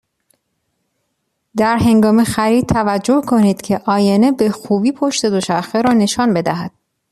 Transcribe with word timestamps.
در 1.57 1.77
هنگام 1.77 2.23
خرید 2.23 2.69
توجه 2.69 3.21
کنید 3.27 3.61
که 3.61 3.81
آینه 3.85 4.31
به 4.31 4.49
خوبی 4.49 4.91
پشت 4.91 5.25
دوچرخه 5.25 5.81
را 5.81 5.93
نشان 5.93 6.33
بدهد. 6.33 6.71